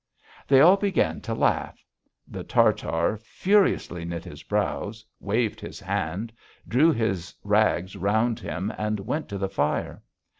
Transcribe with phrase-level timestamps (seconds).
[0.47, 1.85] They all began to laugh:
[2.27, 6.33] the Tartar furiously knit his brows, waved his hand,
[6.67, 10.01] drew his rags round him and went to the fire.